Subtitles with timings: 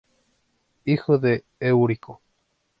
[0.83, 2.21] Hijo de Eurico.